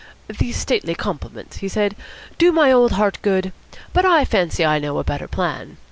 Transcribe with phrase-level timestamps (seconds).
[0.39, 1.95] "These stately compliments," he said,
[2.39, 3.53] "do my old heart good,
[3.93, 5.77] but I fancy I know a better plan.